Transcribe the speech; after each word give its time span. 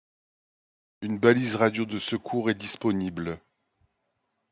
Une 1.03 1.19
balise 1.19 1.55
radio 1.57 1.85
de 1.85 1.99
secours 1.99 2.49
est 2.49 2.55
disponible. 2.55 3.39